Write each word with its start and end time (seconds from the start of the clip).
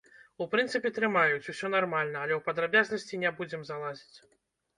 У 0.43 0.45
прынцыпе, 0.53 0.91
трымаюць, 0.95 1.49
усё 1.53 1.69
нармальна, 1.75 2.17
але 2.25 2.33
ў 2.37 2.41
падрабязнасці 2.49 3.21
не 3.27 3.35
будзем 3.43 3.69
залазіць. 3.71 4.17